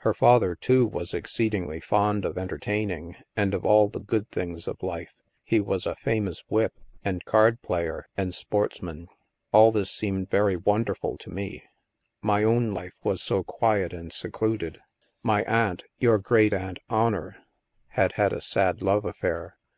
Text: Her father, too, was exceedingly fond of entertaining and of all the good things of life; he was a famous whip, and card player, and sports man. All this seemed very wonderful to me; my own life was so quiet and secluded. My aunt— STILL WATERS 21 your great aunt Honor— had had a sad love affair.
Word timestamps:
Her 0.00 0.12
father, 0.12 0.54
too, 0.56 0.86
was 0.86 1.14
exceedingly 1.14 1.80
fond 1.80 2.26
of 2.26 2.36
entertaining 2.36 3.16
and 3.34 3.54
of 3.54 3.64
all 3.64 3.88
the 3.88 3.98
good 3.98 4.28
things 4.28 4.68
of 4.68 4.82
life; 4.82 5.14
he 5.42 5.58
was 5.58 5.86
a 5.86 5.94
famous 5.94 6.44
whip, 6.50 6.74
and 7.02 7.24
card 7.24 7.62
player, 7.62 8.04
and 8.14 8.34
sports 8.34 8.82
man. 8.82 9.08
All 9.52 9.72
this 9.72 9.90
seemed 9.90 10.28
very 10.28 10.54
wonderful 10.54 11.16
to 11.16 11.30
me; 11.30 11.64
my 12.20 12.44
own 12.44 12.74
life 12.74 12.98
was 13.02 13.22
so 13.22 13.42
quiet 13.42 13.94
and 13.94 14.12
secluded. 14.12 14.80
My 15.22 15.44
aunt— 15.44 15.84
STILL 15.96 16.10
WATERS 16.10 16.10
21 16.10 16.12
your 16.12 16.18
great 16.18 16.52
aunt 16.52 16.78
Honor— 16.90 17.36
had 17.96 18.12
had 18.16 18.34
a 18.34 18.42
sad 18.42 18.82
love 18.82 19.06
affair. 19.06 19.56